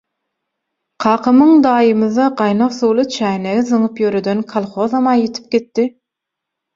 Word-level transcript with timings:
Kakamyň 1.03 1.51
daýymyza 1.65 2.29
gaýnag 2.39 2.73
suwly 2.77 3.05
çäýnegi 3.15 3.61
zyňyp 3.67 4.01
ýöreden 4.05 4.41
kolhozam-a 4.55 5.13
ýitip 5.25 5.53
gitdi. 5.57 5.87